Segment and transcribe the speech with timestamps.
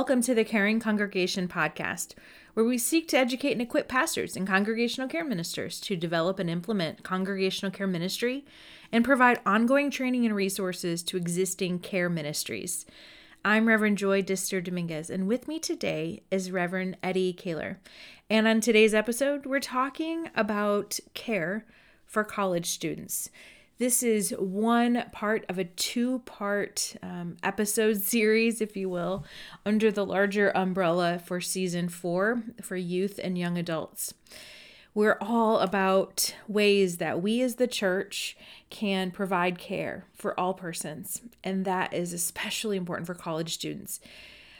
[0.00, 2.14] Welcome to the Caring Congregation podcast,
[2.54, 6.48] where we seek to educate and equip pastors and congregational care ministers to develop and
[6.48, 8.46] implement congregational care ministry
[8.90, 12.86] and provide ongoing training and resources to existing care ministries.
[13.44, 17.76] I'm Reverend Joy Dister Dominguez, and with me today is Reverend Eddie Kahler.
[18.30, 21.66] And on today's episode, we're talking about care
[22.06, 23.28] for college students.
[23.80, 29.24] This is one part of a two part um, episode series, if you will,
[29.64, 34.12] under the larger umbrella for season four for youth and young adults.
[34.92, 38.36] We're all about ways that we as the church
[38.68, 43.98] can provide care for all persons, and that is especially important for college students.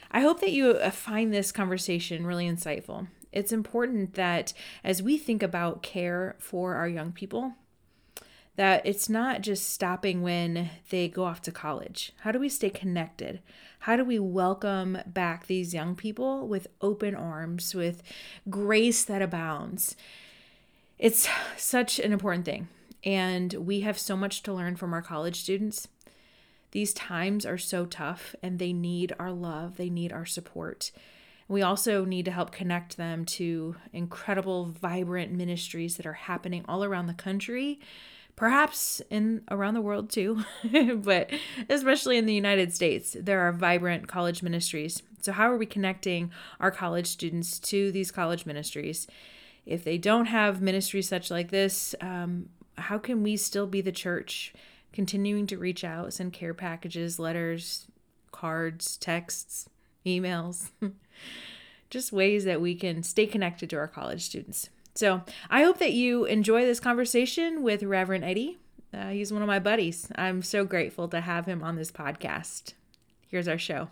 [0.09, 3.07] I hope that you uh, find this conversation really insightful.
[3.31, 4.53] It's important that
[4.83, 7.53] as we think about care for our young people,
[8.55, 12.11] that it's not just stopping when they go off to college.
[12.21, 13.41] How do we stay connected?
[13.79, 18.03] How do we welcome back these young people with open arms, with
[18.49, 19.95] grace that abounds?
[20.99, 21.27] It's
[21.57, 22.67] such an important thing.
[23.03, 25.87] And we have so much to learn from our college students.
[26.71, 30.91] These times are so tough and they need our love, they need our support.
[31.47, 36.83] We also need to help connect them to incredible, vibrant ministries that are happening all
[36.83, 37.79] around the country
[38.41, 40.43] perhaps in around the world too,
[40.95, 41.29] but
[41.69, 45.03] especially in the United States, there are vibrant college ministries.
[45.21, 49.05] So, how are we connecting our college students to these college ministries?
[49.67, 53.91] If they don't have ministries such like this, um, how can we still be the
[53.91, 54.55] church,
[54.91, 57.85] continuing to reach out, send care packages, letters,
[58.31, 59.69] cards, texts,
[60.03, 60.71] emails?
[61.91, 64.71] Just ways that we can stay connected to our college students.
[64.93, 68.59] So I hope that you enjoy this conversation with Reverend Eddie.
[68.93, 70.11] Uh, he's one of my buddies.
[70.15, 72.73] I'm so grateful to have him on this podcast.
[73.29, 73.89] Here's our show.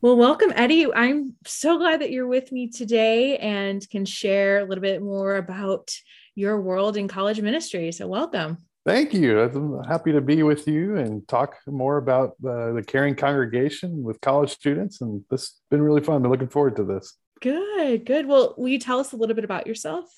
[0.00, 0.92] Well, welcome, Eddie.
[0.92, 5.36] I'm so glad that you're with me today and can share a little bit more
[5.36, 5.92] about
[6.34, 7.92] your world in college ministry.
[7.92, 8.58] So, welcome.
[8.84, 9.38] Thank you.
[9.40, 14.20] I'm happy to be with you and talk more about uh, the caring congregation with
[14.20, 15.02] college students.
[15.02, 16.24] And this has been really fun.
[16.24, 17.16] I'm looking forward to this.
[17.42, 18.28] Good, good.
[18.28, 20.08] Well, will you tell us a little bit about yourself?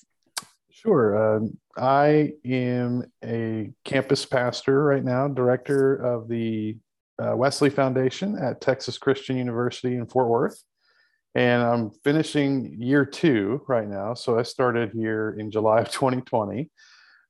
[0.69, 1.37] Sure.
[1.37, 6.77] Uh, I am a campus pastor right now, director of the
[7.17, 10.63] uh, Wesley Foundation at Texas Christian University in Fort Worth.
[11.33, 14.13] And I'm finishing year two right now.
[14.13, 16.69] So I started here in July of 2020.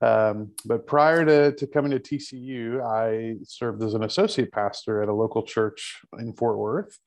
[0.02, 5.08] Um, but prior to, to coming to TCU, I served as an associate pastor at
[5.08, 7.00] a local church in Fort Worth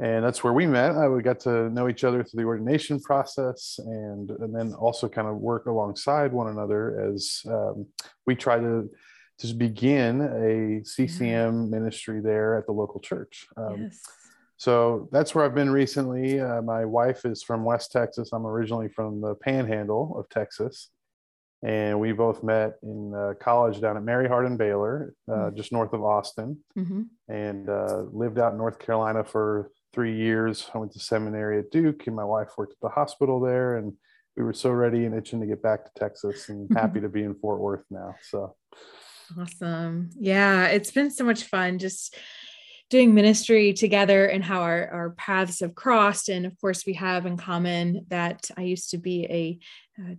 [0.00, 0.96] and that's where we met.
[0.96, 5.08] Uh, we got to know each other through the ordination process, and and then also
[5.08, 7.86] kind of work alongside one another as um,
[8.26, 8.90] we try to
[9.40, 11.50] just begin a CCM yeah.
[11.50, 13.46] ministry there at the local church.
[13.56, 14.00] Um, yes.
[14.56, 16.40] So that's where I've been recently.
[16.40, 18.30] Uh, my wife is from West Texas.
[18.32, 20.90] I'm originally from the Panhandle of Texas,
[21.62, 25.56] and we both met in uh, college down at Mary Hardin Baylor, uh, mm-hmm.
[25.56, 27.02] just north of Austin, mm-hmm.
[27.28, 30.68] and uh, lived out in North Carolina for three years.
[30.74, 33.76] I went to seminary at Duke, and my wife worked at the hospital there.
[33.76, 33.92] And
[34.36, 37.22] we were so ready and itching to get back to Texas, and happy to be
[37.22, 38.16] in Fort Worth now.
[38.28, 38.56] So
[39.38, 40.10] awesome!
[40.18, 42.16] Yeah, it's been so much fun just
[42.90, 46.28] doing ministry together and how our, our paths have crossed.
[46.28, 49.58] And of course, we have in common that I used to be a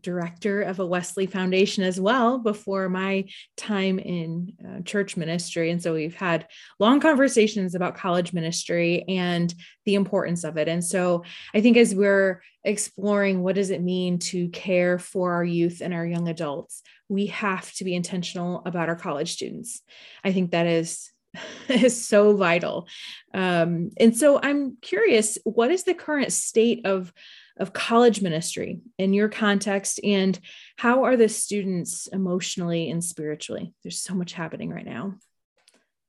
[0.02, 3.25] director of a Wesley Foundation as well before my
[3.58, 5.72] time in uh, church ministry.
[5.72, 6.47] And so we've had
[6.80, 9.53] long conversations about college ministry and
[9.86, 10.68] the importance of it.
[10.68, 15.44] And so I think as we're exploring what does it mean to care for our
[15.44, 19.81] youth and our young adults, we have to be intentional about our college students.
[20.24, 21.12] I think that is
[21.69, 22.88] is so vital.
[23.34, 27.12] Um, and so I'm curious, what is the current state of
[27.57, 30.39] of college ministry in your context and
[30.77, 35.13] how are the students emotionally and spiritually there's so much happening right now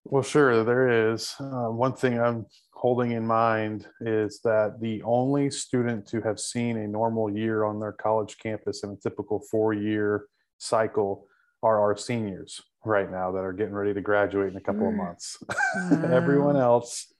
[0.04, 5.50] well sure there is uh, one thing i'm holding in mind is that the only
[5.50, 9.72] student to have seen a normal year on their college campus in a typical four
[9.72, 10.26] year
[10.58, 11.26] cycle
[11.62, 14.90] are our seniors right now that are getting ready to graduate in a couple mm.
[14.90, 15.38] of months
[15.76, 16.10] wow.
[16.12, 17.12] everyone else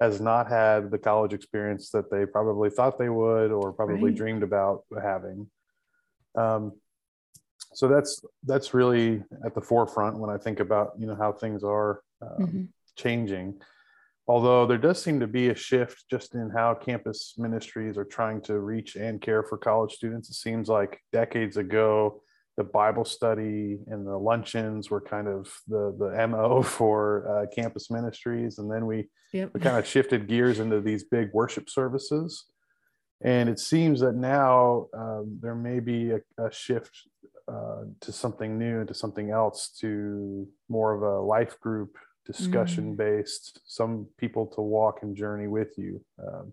[0.00, 4.14] has not had the college experience that they probably thought they would or probably right.
[4.14, 5.48] dreamed about having.
[6.34, 6.72] Um,
[7.72, 11.62] so that's that's really at the forefront when I think about you know how things
[11.62, 12.62] are um, mm-hmm.
[12.96, 13.60] changing.
[14.28, 18.40] Although there does seem to be a shift just in how campus ministries are trying
[18.42, 20.28] to reach and care for college students.
[20.28, 22.22] It seems like decades ago
[22.56, 27.90] the Bible study and the luncheons were kind of the the mo for uh, campus
[27.90, 29.50] ministries, and then we yep.
[29.52, 32.44] we kind of shifted gears into these big worship services.
[33.22, 36.90] And it seems that now um, there may be a, a shift
[37.48, 42.96] uh, to something new, to something else, to more of a life group discussion mm.
[42.96, 46.04] based, some people to walk and journey with you.
[46.20, 46.52] Um,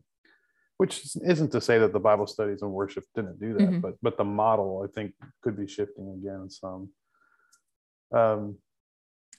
[0.77, 3.79] which isn't to say that the Bible studies and worship didn't do that, mm-hmm.
[3.79, 6.89] but but the model I think could be shifting again some.
[8.13, 8.57] Um,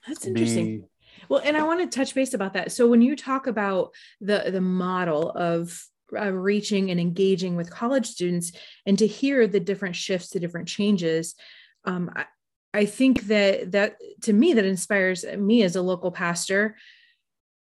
[0.07, 0.81] That's interesting.
[0.81, 0.87] The,
[1.29, 2.71] well, and I want to touch base about that.
[2.71, 3.91] So when you talk about
[4.21, 5.79] the the model of
[6.17, 8.51] uh, reaching and engaging with college students,
[8.85, 11.35] and to hear the different shifts, the different changes,
[11.83, 12.25] um, I,
[12.73, 16.75] I think that that to me that inspires me as a local pastor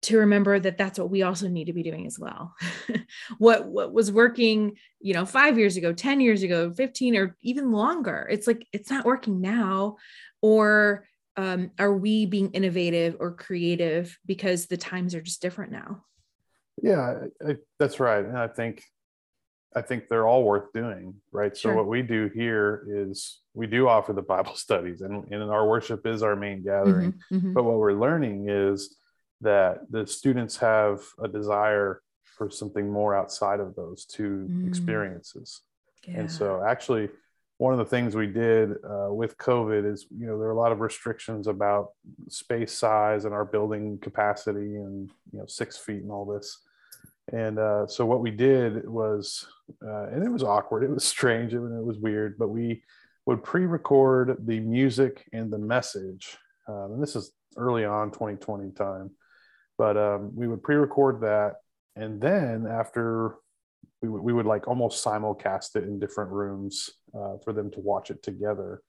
[0.03, 2.55] to remember that that's what we also need to be doing as well.
[3.39, 7.73] What what was working you know 5 years ago 10 years ago 15 or even
[7.73, 8.29] longer.
[8.31, 9.97] It's like it's not working now.
[10.43, 11.07] Or
[11.37, 16.05] um, are we being innovative or creative because the times are just different now?
[16.83, 18.25] Yeah I, that's right.
[18.25, 18.83] And i think
[19.75, 21.57] i think they're all worth doing right?
[21.57, 21.73] Sure.
[21.73, 25.67] so what we do here is we do offer the bible studies and, and our
[25.67, 27.13] worship is our main gathering.
[27.13, 27.53] Mm-hmm, mm-hmm.
[27.55, 28.97] but what we're learning is
[29.41, 34.69] that the students have a desire for something more outside of those two mm.
[34.69, 35.63] experiences.
[36.07, 36.21] Yeah.
[36.21, 37.11] And so, actually,
[37.59, 40.59] one of the things we did uh, with COVID is, you know, there are a
[40.59, 41.91] lot of restrictions about
[42.29, 46.61] space size and our building capacity and, you know, six feet and all this.
[47.33, 49.47] And uh, so, what we did was,
[49.85, 52.83] uh, and it was awkward, it was strange, and it was weird, but we
[53.27, 56.39] would pre record the music and the message.
[56.69, 59.11] Um, and this is early on 2020 time
[59.79, 61.55] but um, we would pre-record that
[61.97, 63.37] and then after
[64.03, 67.81] we, w- we would like almost simulcast it in different rooms uh, for them to
[67.81, 68.83] watch it together.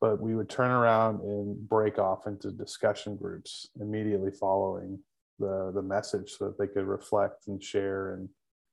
[0.00, 4.98] But we would turn around and break off into discussion groups immediately following
[5.38, 8.28] the the message so that they could reflect and share and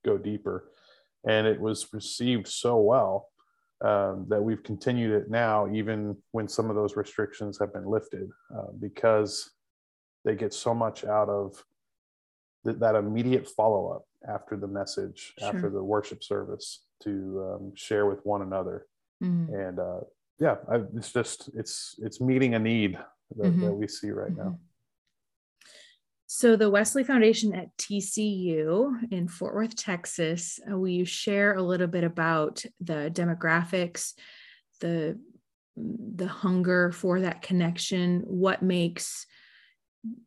[0.05, 0.71] go deeper.
[1.27, 3.27] And it was received so well
[3.83, 8.29] um, that we've continued it now even when some of those restrictions have been lifted
[8.57, 9.51] uh, because
[10.27, 11.63] they get so much out of
[12.65, 15.47] th- that immediate follow up after the message, sure.
[15.47, 17.09] after the worship service to
[17.50, 18.88] um, share with one another.
[19.24, 19.53] Mm-hmm.
[19.56, 20.00] And uh,
[20.38, 23.00] yeah, I, it's just it's it's meeting a need
[23.38, 23.62] that, mm-hmm.
[23.62, 24.50] that we see right mm-hmm.
[24.50, 24.59] now.
[26.29, 31.62] So, the Wesley Foundation at TCU in Fort Worth, Texas, uh, will you share a
[31.62, 34.12] little bit about the demographics,
[34.81, 35.18] the
[35.77, 39.25] the hunger for that connection, what makes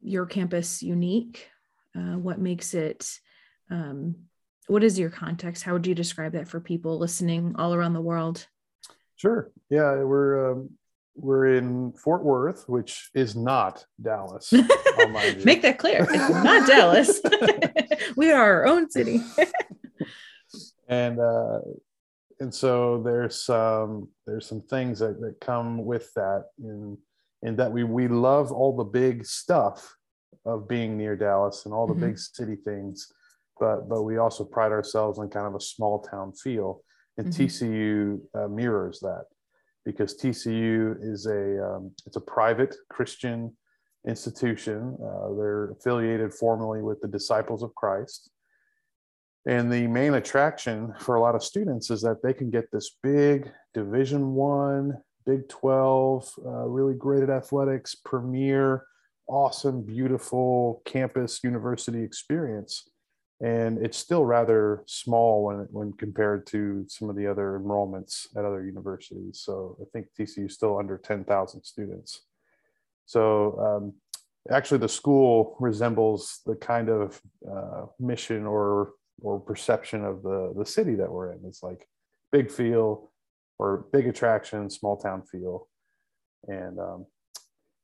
[0.03, 1.49] your campus unique?
[1.97, 3.11] Uh, what makes it,
[3.71, 4.15] um,
[4.69, 5.65] what is your context?
[5.65, 8.47] How would you describe that for people listening all around the world?
[9.17, 9.51] Sure.
[9.69, 10.71] Yeah, we're um,
[11.15, 14.53] we're in Fort Worth, which is not Dallas.
[15.45, 16.07] Make that clear.
[16.09, 17.21] It's not Dallas.
[18.17, 19.21] we are our own city.
[20.89, 21.59] and uh,
[22.39, 26.97] and so there's some there's some things that, that come with that in
[27.43, 29.97] in that we we love all the big stuff
[30.45, 32.07] of being near Dallas and all the mm-hmm.
[32.07, 33.13] big city things,
[33.59, 36.83] but but we also pride ourselves on kind of a small town feel,
[37.19, 37.43] and mm-hmm.
[37.43, 39.25] TCU uh, mirrors that
[39.85, 43.57] because TCU is a um, it's a private Christian
[44.07, 44.97] institution.
[45.03, 48.31] Uh, they're affiliated formally with the Disciples of Christ.
[49.47, 52.97] And the main attraction for a lot of students is that they can get this
[53.03, 58.85] big Division One Big 12, uh, really great at athletics, premier,
[59.29, 62.89] awesome, beautiful campus university experience.
[63.43, 68.45] And it's still rather small when, when compared to some of the other enrollments at
[68.45, 69.41] other universities.
[69.43, 72.23] So I think TCU is still under 10,000 students.
[73.11, 73.95] So um,
[74.55, 80.65] actually, the school resembles the kind of uh, mission or or perception of the the
[80.65, 81.41] city that we're in.
[81.45, 81.89] It's like
[82.31, 83.10] big feel,
[83.61, 85.69] or big attraction, small town feel.
[86.49, 87.05] And um,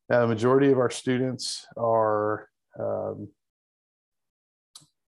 [0.08, 2.48] now the majority of our students are,
[2.80, 3.28] um,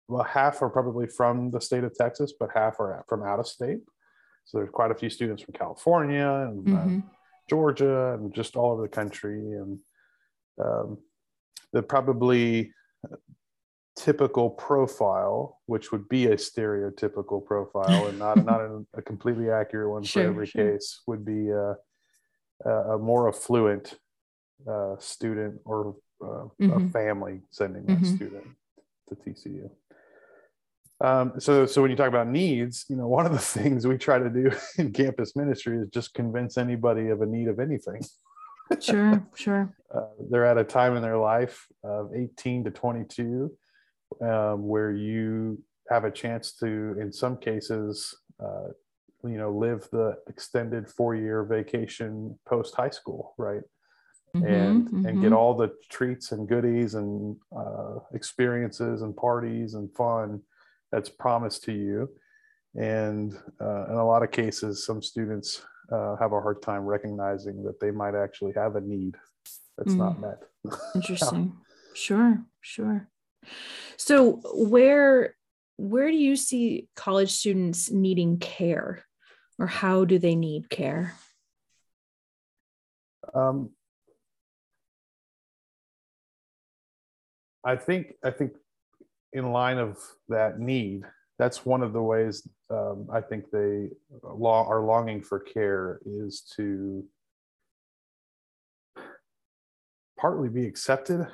[0.06, 3.48] well, half are probably from the state of Texas, but half are from out of
[3.48, 3.80] state.
[4.44, 6.98] So there's quite a few students from California and uh, mm-hmm.
[6.98, 7.12] uh,
[7.50, 9.40] Georgia and just all over the country.
[9.40, 9.80] And
[10.64, 10.98] um,
[11.72, 12.72] they're probably
[13.96, 19.90] typical profile, which would be a stereotypical profile and not not a, a completely accurate
[19.90, 20.72] one sure, for every sure.
[20.72, 21.74] case, would be a,
[22.64, 23.98] a more affluent
[24.68, 26.72] uh, student or uh, mm-hmm.
[26.72, 28.16] a family sending that mm-hmm.
[28.16, 28.44] student
[29.08, 29.70] to TCU.
[31.02, 33.98] Um, so, so when you talk about needs, you know, one of the things we
[33.98, 38.02] try to do in campus ministry is just convince anybody of a need of anything.
[38.80, 39.74] Sure, sure.
[39.92, 43.52] Uh, they're at a time in their life of 18 to 22
[44.20, 48.68] um, where you have a chance to, in some cases, uh,
[49.24, 53.62] you know, live the extended four-year vacation post high school, right?
[54.36, 59.94] Mhm, and and get all the treats and goodies and uh, experiences and parties and
[59.94, 60.40] fun
[60.90, 62.08] that's promised to you.
[62.74, 67.62] And uh, in a lot of cases, some students uh, have a hard time recognizing
[67.64, 69.16] that they might actually have a need
[69.76, 70.42] that's not met.
[70.94, 71.52] Interesting.
[71.94, 73.08] Sure, sure.
[73.96, 75.36] So where
[75.76, 79.04] where do you see college students needing care
[79.58, 81.14] or how do they need care?
[83.34, 83.70] Um,
[87.64, 88.52] I think I think
[89.32, 91.04] in line of that need,
[91.38, 93.88] that's one of the ways um, I think they
[94.22, 97.04] lo- are longing for care is to
[100.18, 101.26] partly be accepted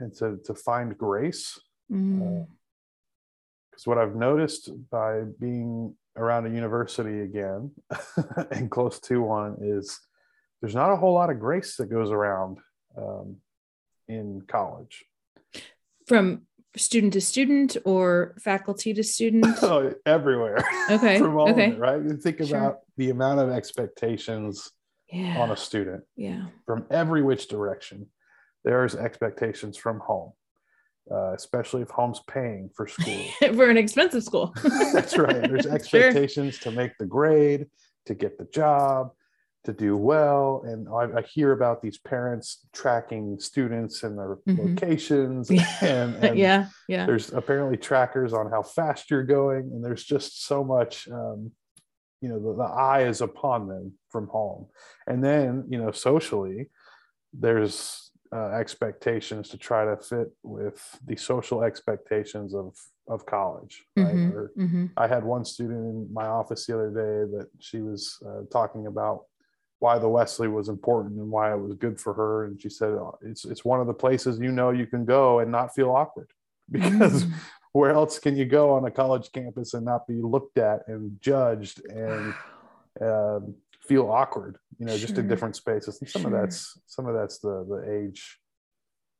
[0.00, 1.58] and to, to find grace.
[1.90, 2.46] Mm,
[3.70, 7.72] Because what I've noticed by being around a university again
[8.50, 9.98] and close to one is
[10.60, 12.58] there's not a whole lot of grace that goes around
[12.96, 13.36] um,
[14.08, 15.04] in college.
[16.06, 16.42] From
[16.76, 19.46] student to student or faculty to student?
[19.62, 20.58] Oh, everywhere.
[20.90, 21.70] Okay, From all okay.
[21.72, 22.02] it, right?
[22.02, 22.56] You think Sure.
[22.58, 24.70] about the amount of expectations
[25.12, 26.46] on a student Yeah.
[26.66, 28.06] from every which direction.
[28.64, 30.32] There's expectations from home,
[31.10, 33.24] uh, especially if home's paying for school.
[33.54, 34.54] For an expensive school.
[34.92, 35.42] That's right.
[35.42, 35.74] There's Sure.
[35.74, 37.66] expectations to make the grade,
[38.06, 39.10] to get the job,
[39.64, 40.62] to do well.
[40.66, 44.58] And I, I hear about these parents tracking students and their Mhm.
[44.76, 45.50] locations.
[45.82, 46.68] And, and yeah.
[46.88, 47.06] Yeah.
[47.06, 49.70] there's apparently trackers on how fast you're going.
[49.72, 51.52] And there's just so much, um,
[52.20, 54.66] you know, the, the eye is upon them from home.
[55.06, 56.68] And then, you know, socially,
[57.32, 58.03] there's
[58.34, 62.76] uh, expectations to try to fit with the social expectations of
[63.06, 64.90] of college right Mhm, or mhm.
[64.96, 68.86] I had one student in my office the other day that she was uh, talking
[68.86, 69.18] about
[69.78, 72.44] why the Wesley was important and why it was good for her.
[72.46, 75.40] And she said, "Oh, it's, it's one of the places you know you can go
[75.40, 76.30] and not feel awkward
[76.70, 77.32] because Mm.
[77.72, 81.20] where else can you go on a college campus and not be looked at and
[81.20, 82.34] judged and
[83.00, 83.54] um,
[83.86, 86.00] feel awkward, you know, just in different spaces.
[86.00, 88.38] And some of that's, some of that's the, the age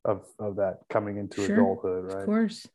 [0.03, 1.55] of, of that coming into Sure.
[1.55, 2.67] adulthood, Of course.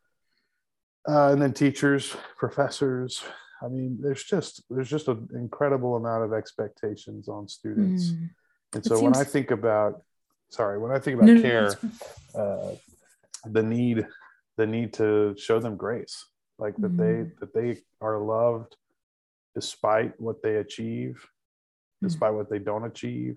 [1.08, 3.22] uh, and then teachers, professors.
[3.62, 8.30] I mean, there's just there's just an incredible amount of expectations on students, Mm.
[8.74, 10.02] and so when I think about,
[10.48, 11.78] sorry, when I think about No, no, no, care,
[12.34, 12.70] uh,
[13.44, 14.06] the need
[14.56, 16.24] the need to show them grace,
[16.58, 17.38] like that they Mm.
[17.40, 18.76] that they are loved
[19.54, 21.28] despite what they achieve, Mm.
[22.02, 23.36] Despite what they don't achieve,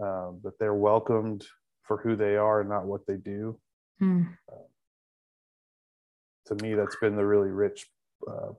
[0.00, 1.46] um, that they're welcomed
[1.82, 3.58] for who they are and not what they do.
[4.02, 4.36] Mm.
[6.46, 7.86] to me that's been the really rich
[8.28, 8.50] uh,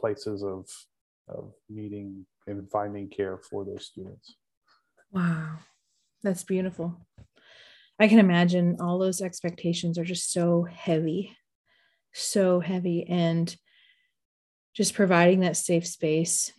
[0.00, 0.66] places of
[1.28, 4.36] of meeting and finding care for those students
[5.10, 5.58] Wow.
[6.22, 7.06] That's beautiful.
[7.98, 11.36] I can imagine all those expectations are just so heavy,
[12.12, 13.06] so heavy.
[13.08, 13.54] And
[14.74, 16.52] just providing that safe space,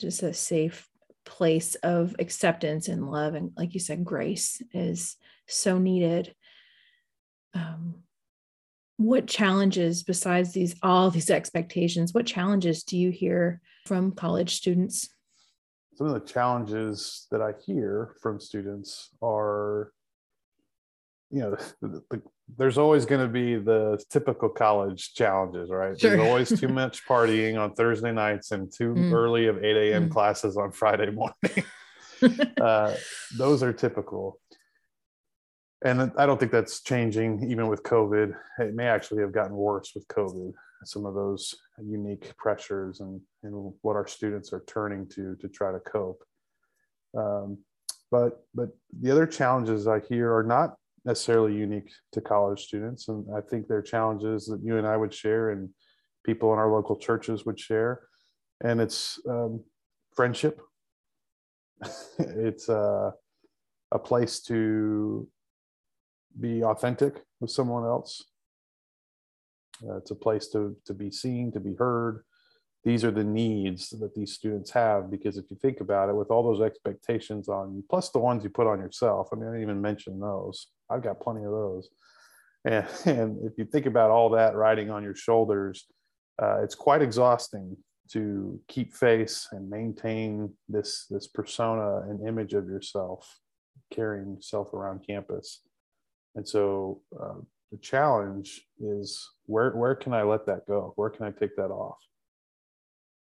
[0.00, 0.88] just a safe
[1.24, 3.34] place of acceptance and love.
[3.34, 5.16] And like you said, grace is
[5.48, 6.34] so needed.
[7.54, 8.02] Um,
[8.96, 15.08] what challenges, besides these, all these expectations, what challenges do you hear from college students?
[15.96, 19.92] some of the challenges that i hear from students are
[21.30, 21.50] you know
[21.80, 22.22] the, the,
[22.58, 26.10] there's always going to be the typical college challenges right Sure.
[26.10, 29.12] there's always too much partying on thursday nights and too Mm.
[29.12, 30.12] early of 8 a.m Mm.
[30.12, 31.64] classes on friday morning
[32.60, 32.94] uh,
[33.36, 34.40] those are typical.
[35.84, 38.34] And I don't think that's changing even with COVID.
[38.60, 40.52] It may actually have gotten worse with COVID.
[40.84, 45.72] Some of those unique pressures and, and what our students are turning to to try
[45.72, 46.22] to cope.
[47.16, 47.58] Um,
[48.10, 48.70] but but
[49.02, 50.76] the other challenges I hear are not
[51.06, 54.96] necessarily unique to college students, and I think there are challenges that you and I
[54.96, 55.70] would share, and
[56.24, 58.02] people in our local churches would share.
[58.62, 59.62] And it's um,
[60.14, 60.60] friendship,
[62.18, 63.12] it's a,
[63.92, 65.28] a place to
[66.38, 68.24] be authentic with someone else.
[69.86, 72.24] Uh, it's a place to, to be seen, to be heard.
[72.82, 76.30] These are the needs that these students have because if you think about it, with
[76.30, 79.52] all those expectations on you, plus the ones you put on yourself, I mean, I
[79.52, 80.68] didn't even mention those.
[80.90, 81.88] I've got plenty of those.
[82.64, 85.86] and, and if you think about all that riding on your shoulders,
[86.42, 87.76] uh, it's quite exhausting
[88.10, 93.38] to keep face and maintain this this persona and image of yourself
[93.92, 95.62] carrying yourself around campus
[96.34, 97.34] and so uh,
[97.72, 101.70] the challenge is where where can i let that go where can i take that
[101.70, 101.98] off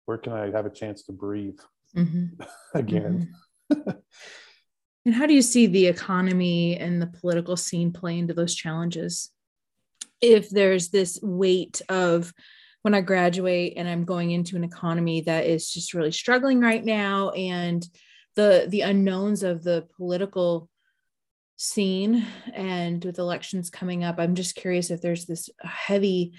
[0.06, 1.60] where can i have a chance to breathe
[1.96, 2.26] mm-hmm.
[2.78, 3.34] again
[3.72, 3.90] mm-hmm.
[5.06, 9.30] and how do you see the economy and the political scene play into those challenges?
[10.22, 12.34] If there's this weight of
[12.84, 16.84] when I graduate and I'm going into an economy that is just really struggling right
[16.84, 17.86] now and
[18.36, 20.70] the the unknowns of the political
[21.56, 26.34] scene and with elections coming up I'm just curious if there's this heavy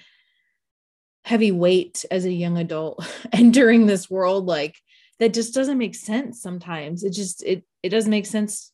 [1.23, 4.75] heavy weight as a young adult entering this world like
[5.19, 8.71] that just doesn't make sense sometimes it just it it doesn't make sense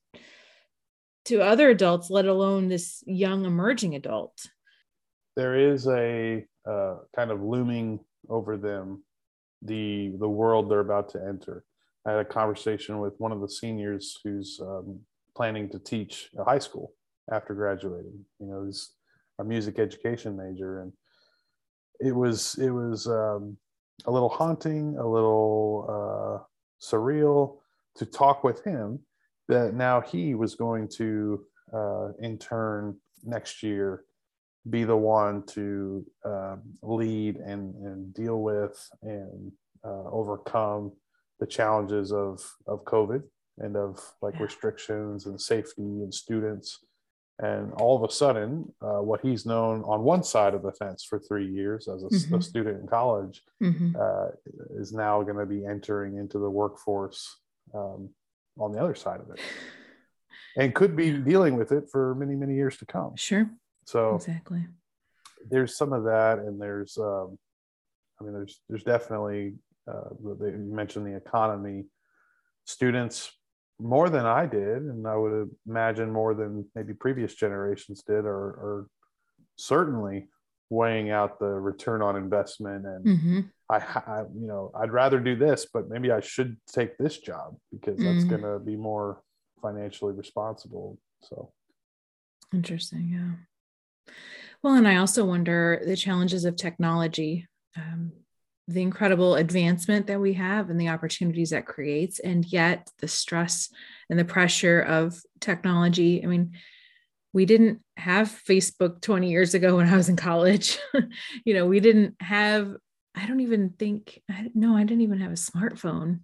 [1.25, 4.47] to other adults let alone this young emerging adult
[5.35, 9.03] there is a uh, kind of looming over them
[9.61, 11.63] the the world they're about to enter.
[12.05, 14.99] I had a conversation with one of the seniors who's um,
[15.35, 16.93] planning to teach high school
[17.31, 18.25] after graduating.
[18.39, 18.91] You know, he's
[19.39, 20.93] a music education major, and
[21.99, 23.57] it was it was um,
[24.05, 26.43] a little haunting, a little uh,
[26.81, 27.57] surreal
[27.95, 28.99] to talk with him
[29.47, 34.05] that now he was going to uh, intern next year
[34.69, 39.51] be the one to uh, lead and, and deal with and
[39.83, 40.91] uh, overcome
[41.39, 43.23] the challenges of of COVID
[43.57, 44.43] and of like yeah.
[44.43, 46.79] restrictions and safety and students.
[47.39, 51.03] And all of a sudden, uh, what he's known on one side of the fence
[51.03, 52.35] for three years as a, mm-hmm.
[52.35, 53.95] a student in college mm-hmm.
[53.99, 54.27] Uh,
[54.79, 57.37] is now going to be entering into the workforce
[57.73, 58.09] um,
[58.59, 59.39] on the other side of it
[60.57, 63.15] and could be dealing with it for many, many years to come.
[63.15, 63.49] Sure.
[63.85, 64.67] So exactly,
[65.49, 67.37] there's some of that, and there's, um,
[68.19, 69.55] I mean, there's there's definitely
[69.87, 71.85] uh, you mentioned the economy.
[72.65, 73.31] Students
[73.81, 78.29] more than I did, and I would imagine more than maybe previous generations did, are,
[78.29, 78.87] are
[79.57, 80.27] certainly
[80.69, 83.39] weighing out the return on investment and mm-hmm.
[83.69, 87.57] I, I, you know i'd rather do this but maybe i should take this job
[87.73, 88.29] because that's mm-hmm.
[88.29, 89.21] going to be more
[89.61, 91.51] financially responsible so
[92.53, 94.13] interesting yeah
[94.63, 98.11] well, and I also wonder the challenges of technology, um,
[98.67, 103.69] the incredible advancement that we have and the opportunities that creates, and yet the stress
[104.09, 106.23] and the pressure of technology.
[106.23, 106.53] I mean,
[107.33, 110.77] we didn't have Facebook 20 years ago when I was in college.
[111.45, 112.73] you know, we didn't have,
[113.15, 116.21] I don't even think, I, no, I didn't even have a smartphone.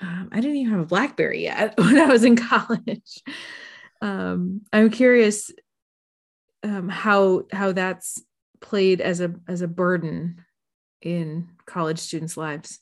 [0.00, 3.22] Um, I didn't even have a Blackberry yet when I was in college.
[4.00, 5.50] Um, I'm curious
[6.62, 8.22] um, how how that's
[8.60, 10.44] played as a as a burden
[11.02, 12.80] in college students' lives.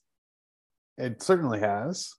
[0.97, 2.13] It certainly has.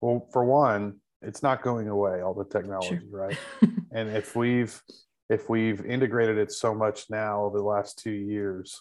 [0.00, 2.20] Well, for one, it's not going away.
[2.20, 3.08] All the technology, sure.
[3.10, 3.38] right?
[3.92, 4.80] and if we've
[5.28, 8.80] if we've integrated it so much now over the last two years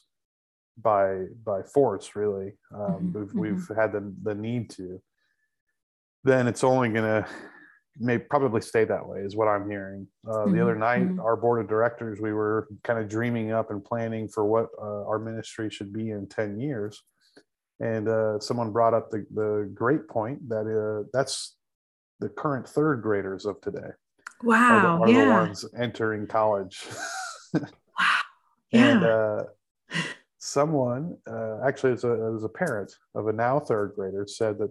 [0.78, 3.20] by by force, really, um, mm-hmm.
[3.20, 3.40] we've mm-hmm.
[3.40, 5.02] we've had the the need to.
[6.24, 7.28] Then it's only going to
[8.00, 10.56] may probably stay that way is what i'm hearing uh, mm-hmm.
[10.56, 11.20] the other night mm-hmm.
[11.20, 15.06] our board of directors we were kind of dreaming up and planning for what uh,
[15.08, 17.04] our ministry should be in 10 years
[17.80, 21.56] and uh, someone brought up the, the great point that uh, that's
[22.20, 23.90] the current third graders of today
[24.44, 25.26] wow are, the, are yeah.
[25.26, 26.86] the ones entering college
[27.54, 27.62] wow
[28.72, 28.90] yeah.
[28.90, 29.44] and uh,
[30.38, 34.70] someone uh, actually as a, as a parent of a now third grader said that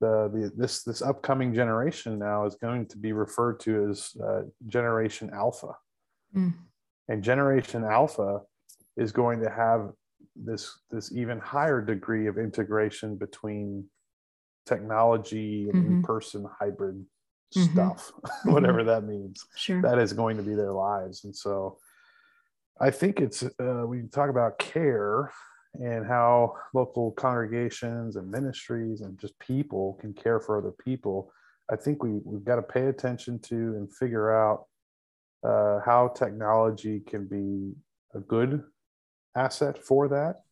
[0.00, 4.42] the, the this this upcoming generation now is going to be referred to as uh,
[4.68, 5.72] generation alpha
[6.34, 6.52] mm.
[7.08, 8.40] and generation alpha
[8.96, 9.92] is going to have
[10.34, 13.84] this this even higher degree of integration between
[14.66, 15.94] technology and mm-hmm.
[15.96, 16.96] in-person hybrid
[17.54, 17.72] mm-hmm.
[17.72, 18.12] stuff
[18.44, 18.88] whatever mm-hmm.
[18.88, 21.78] that means sure that is going to be their lives and so
[22.80, 25.32] i think it's uh, we talk about care
[25.82, 31.32] and how local congregations and ministries and just people can care for other people,
[31.70, 34.66] I think we, we've got to pay attention to and figure out
[35.44, 37.74] uh, how technology can be
[38.14, 38.62] a good
[39.36, 40.42] asset for that,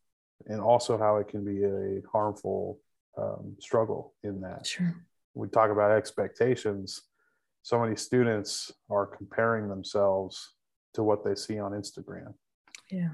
[0.46, 2.78] and also how it can be a harmful
[3.16, 4.66] um, struggle in that.
[4.66, 4.94] Sure.
[5.34, 7.02] We talk about expectations.
[7.62, 10.54] So many students are comparing themselves
[10.94, 12.34] to what they see on Instagram.
[12.90, 13.10] Yeah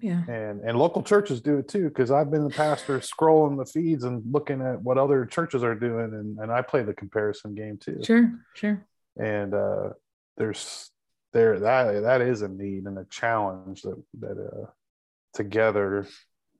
[0.00, 0.22] yeah.
[0.28, 4.04] And and local churches do it too because i've been the pastor scrolling the feeds
[4.04, 7.78] and looking at what other churches are doing and, and i play the comparison game
[7.78, 8.00] too.
[8.02, 8.84] Sure sure.
[9.16, 9.90] And uh
[10.36, 10.90] there's
[11.32, 14.66] there that that is a need and a challenge that that uh,
[15.32, 16.06] together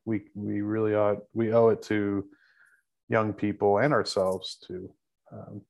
[0.05, 2.25] we we really ought we owe it to
[3.09, 4.91] young people and ourselves to
[5.33, 5.63] um,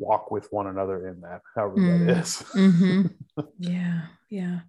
[0.00, 2.06] walk with one another in that, however mm.
[2.06, 2.36] that is.
[2.54, 3.06] mm-hmm.
[3.58, 4.60] Yeah, yeah.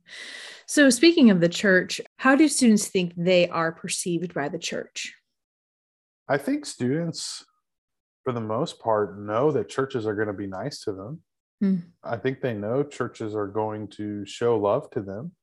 [0.65, 5.13] So, speaking of the church, how do students think they are perceived by the church?
[6.29, 7.43] I think students,
[8.23, 11.21] for the most part, know that churches are going to be nice to them.
[11.61, 11.83] Mm.
[12.03, 15.33] I think they know churches are going to show love to them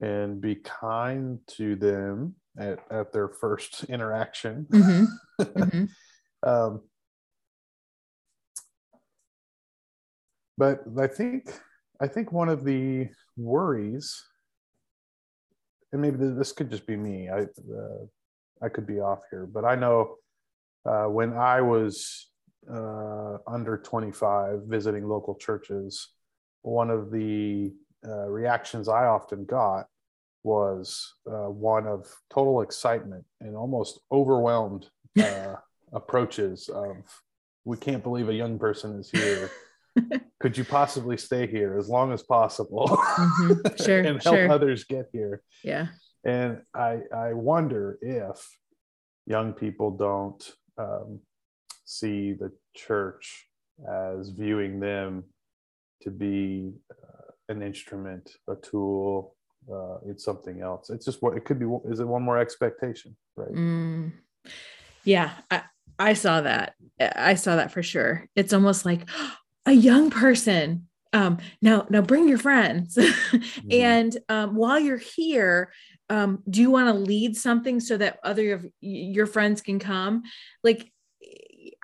[0.00, 4.66] and be kind to them at, at their first interaction.
[4.70, 5.04] Mm-hmm.
[5.38, 5.84] Mm-hmm.
[6.48, 6.80] um,
[10.58, 11.48] but I think
[12.00, 14.22] I think one of the worries,
[15.92, 17.30] and maybe this could just be me.
[17.30, 18.04] I uh,
[18.60, 20.16] I could be off here, but I know
[20.84, 22.30] uh, when I was
[22.70, 26.08] uh, under 25 visiting local churches,
[26.62, 27.72] one of the
[28.06, 29.86] uh, reactions I often got
[30.42, 34.88] was uh, one of total excitement and almost overwhelmed
[35.20, 35.54] uh,
[35.92, 36.96] approaches of,
[37.64, 39.50] "We can't believe a young person is here."
[40.40, 42.88] could you possibly stay here as long as possible?
[42.88, 43.84] Mm-hmm.
[43.84, 44.50] sure, and help sure.
[44.50, 45.42] others get here.
[45.64, 45.88] Yeah.
[46.24, 48.36] And i i wonder if
[49.26, 51.20] young people don't um,
[51.84, 53.46] see the church
[53.88, 55.24] as viewing them
[56.02, 59.36] to be uh, an instrument a tool
[59.72, 60.88] uh, it's something else.
[60.88, 63.52] It's just what it could be is it one more expectation right?
[63.52, 64.12] Mm.
[65.04, 65.62] yeah I,
[65.98, 66.74] I saw that.
[67.00, 68.28] I saw that for sure.
[68.36, 69.08] It's almost like
[69.68, 72.98] a young person um now now bring your friends.
[73.28, 73.72] Mm-hmm.
[73.72, 75.70] and um while you're here
[76.08, 80.22] um do you want to lead something so that other of your friends can come?
[80.64, 80.90] Like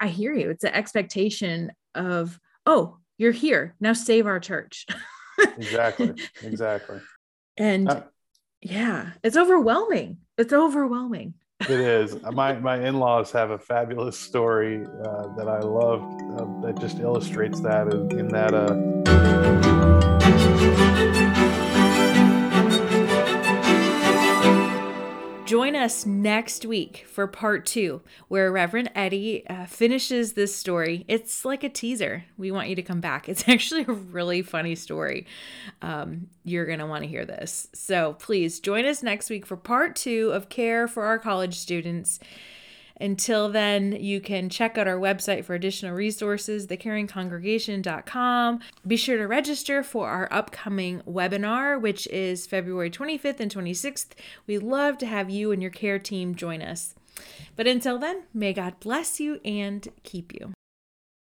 [0.00, 0.50] i hear you.
[0.50, 3.74] It's an expectation of oh you're here.
[3.80, 4.86] Now save our church.
[5.38, 6.14] Exactly.
[6.42, 7.00] Exactly.
[7.56, 8.02] And uh,
[8.62, 10.18] yeah it's overwhelming.
[10.38, 12.20] It's overwhelming it is.
[12.22, 16.98] My my in laws have a fabulous story uh, that I love uh, that just
[16.98, 18.54] illustrates that in, in that.
[18.54, 18.74] Uh,
[25.54, 31.04] Join us next week for part two, where Reverend Eddie uh, finishes this story.
[31.06, 32.24] It's like a teaser.
[32.36, 33.28] We want you to come back.
[33.34, 35.28] It's actually a really funny story.
[35.80, 37.68] Um, you're going to want to hear this.
[37.72, 42.18] So please join us next week for part two of Care for Our College Students.
[43.00, 48.60] Until then, you can check out our website for additional resources, thecaringcongregation.com.
[48.86, 54.10] Be sure to register for our upcoming webinar, which is February 25th and 26th.
[54.46, 56.94] We'd love to have you and your care team join us.
[57.56, 60.52] But until then, may God bless you and keep you.